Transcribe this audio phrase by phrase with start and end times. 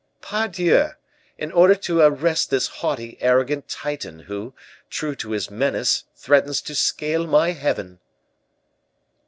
[0.19, 0.93] "Pardieu!
[1.37, 4.51] in order to arrest this haughty, arrogant Titan who,
[4.89, 7.99] true to his menace, threatens to scale my heaven."